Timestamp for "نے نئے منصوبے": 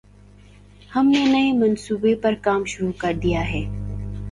1.07-2.15